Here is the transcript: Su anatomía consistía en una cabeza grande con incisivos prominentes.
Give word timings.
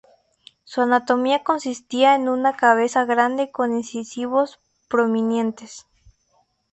Su 0.63 0.81
anatomía 0.81 1.43
consistía 1.43 2.15
en 2.15 2.27
una 2.27 2.57
cabeza 2.57 3.05
grande 3.05 3.51
con 3.51 3.77
incisivos 3.77 4.57
prominentes. 4.87 5.85